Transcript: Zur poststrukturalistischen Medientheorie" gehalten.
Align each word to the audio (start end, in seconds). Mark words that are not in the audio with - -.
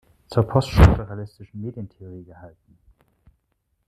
Zur 0.29 0.47
poststrukturalistischen 0.47 1.61
Medientheorie" 1.61 2.23
gehalten. 2.23 2.75